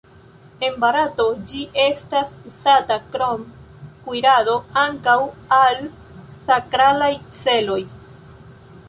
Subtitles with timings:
[0.67, 3.43] En Barato ĝi estas uzata krom
[4.07, 5.19] kuirado ankaŭ
[5.61, 5.79] al
[6.47, 7.79] sakralaj celoj.